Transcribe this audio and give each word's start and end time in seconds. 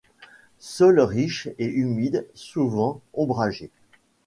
Sols 0.57 0.99
riches 1.05 1.47
et 1.59 1.67
humides 1.67 2.27
souvent 2.33 3.01
ombragés. 3.13 3.69